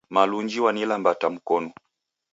Malunji 0.13 0.59
w'anilambata 0.63 1.27
mkonu. 1.33 1.69